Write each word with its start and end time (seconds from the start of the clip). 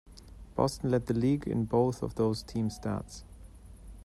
Boston 0.55 0.89
led 0.89 1.05
the 1.05 1.13
league 1.13 1.43
in 1.45 1.63
both 1.65 2.01
of 2.01 2.15
those 2.15 2.41
team 2.41 2.69
stats. 2.69 3.21